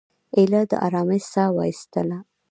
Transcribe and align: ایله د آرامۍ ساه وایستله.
ایله 0.37 0.61
د 0.69 0.71
آرامۍ 0.85 1.19
ساه 1.31 1.51
وایستله. 1.57 2.17